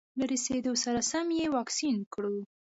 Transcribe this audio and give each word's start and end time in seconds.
له 0.17 0.23
رسېدو 0.31 0.73
سره 0.83 0.99
سم 1.11 1.27
یې 1.39 1.45
واکسین 1.55 1.95
کړو. 2.13 2.35